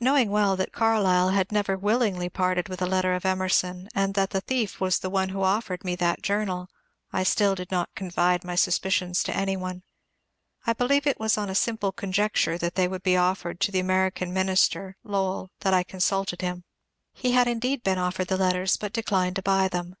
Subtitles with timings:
[0.00, 4.28] Knowing well that Carlyle had never willingly parted wiUi a letter of Emerson, and that
[4.28, 6.68] the thief was the one who offered me that journal,
[7.10, 9.82] I still did not confide my suspicions to any one.
[10.66, 13.72] I be lieve it was on a simple conjecture that they would be offered to
[13.72, 16.64] the American Minister (LoweU) that I consulted him.
[17.14, 19.96] He had indeed been offered the letters, but declined to buy them.